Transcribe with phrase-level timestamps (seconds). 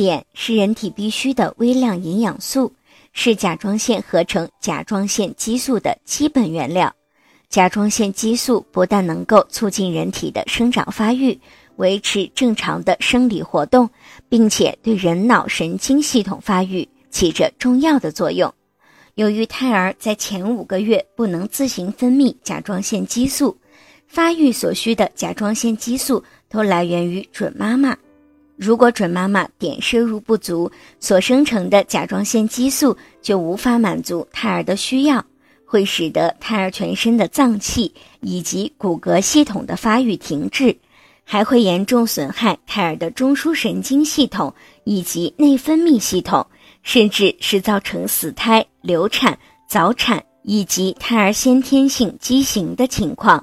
[0.00, 2.72] 碘是人体必需的微量营养素，
[3.12, 6.94] 是甲状腺合成甲状腺激素的基本原料。
[7.48, 11.38] 甲状腺激素不但能够促进人体的生长发育，
[11.76, 13.90] 维持正常的生理活动，
[14.28, 18.52] 并且对人脑神经系统发育起着重要的作用。
[19.16, 23.58] 由于胎儿在前五个月不能自行分泌甲状腺激素，
[24.06, 27.96] 发育所需的甲状腺激素都来源于准妈妈。
[28.60, 30.70] 如果准妈妈碘摄入不足，
[31.00, 35.24] 所生成的甲状腺激素就无法满足胎儿的需要。
[35.64, 40.76] 会使得胎儿全身的脏器以及骨骼系统的发育停滞，
[41.24, 44.52] 还会严重损害胎儿的中枢神经系统
[44.84, 46.46] 以及内分泌系统，
[46.82, 53.42] 甚至是造成死胎、流产、早产以及胎儿先天性畸形的情况。